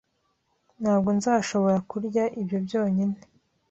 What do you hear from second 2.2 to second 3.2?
ibyo byonyine.